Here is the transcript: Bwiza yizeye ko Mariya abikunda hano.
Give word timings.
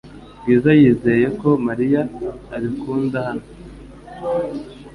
Bwiza 0.41 0.69
yizeye 0.79 1.27
ko 1.39 1.49
Mariya 1.67 2.01
abikunda 2.55 3.17
hano. 3.27 3.45